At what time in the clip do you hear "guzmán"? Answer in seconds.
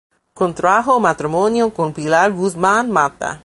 2.31-2.89